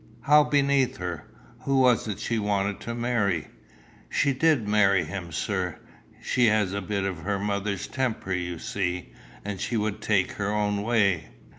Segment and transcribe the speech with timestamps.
[0.21, 1.27] "How beneath her?
[1.59, 3.49] Who was it she wanted to marry?"
[4.09, 5.77] "She did marry him, sir.
[6.23, 9.13] She has a bit of her mother's temper, you see,
[9.45, 11.25] and she would take her own way."